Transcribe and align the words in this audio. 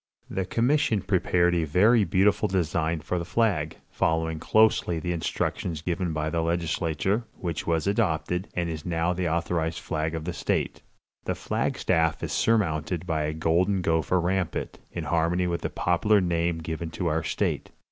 '"The 0.31 0.45
commission 0.45 1.03
prepared 1.03 1.53
a 1.53 1.63
very 1.63 2.05
beautiful 2.05 2.47
design 2.47 3.01
for 3.01 3.19
the 3.19 3.23
flag, 3.23 3.77
following 3.91 4.39
closely 4.39 4.97
the 4.99 5.11
instructions 5.11 5.83
given 5.83 6.11
by 6.11 6.31
the 6.31 6.41
legislature, 6.41 7.25
which 7.39 7.67
was 7.67 7.85
adopted, 7.85 8.47
and 8.55 8.67
is 8.67 8.83
now 8.83 9.13
the 9.13 9.29
authorized 9.29 9.77
flag 9.77 10.15
of 10.15 10.25
the 10.25 10.33
state. 10.33 10.81
The 11.25 11.35
flag 11.35 11.77
staff 11.77 12.23
is 12.23 12.31
surmounted 12.33 13.05
by 13.05 13.25
a 13.25 13.33
golden 13.33 13.83
gopher 13.83 14.19
rampant, 14.19 14.79
in 14.91 15.03
harmony 15.03 15.45
with 15.45 15.61
the 15.61 15.69
popular 15.69 16.19
name 16.19 16.57
given 16.61 16.89
to 16.97 17.05
our 17.05 17.21
state. 17.21 17.69